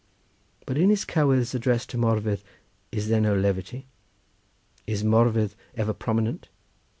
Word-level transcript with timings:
But 0.65 0.79
in 0.79 0.89
his 0.89 1.05
cowydds 1.05 1.53
addressed 1.53 1.91
to 1.91 1.97
Morfudd 1.99 2.41
is 2.91 3.07
there 3.09 3.21
no 3.21 3.35
levity? 3.35 3.85
Is 4.87 5.03
Morfudd 5.03 5.53
ever 5.75 5.93
prominent? 5.93 6.49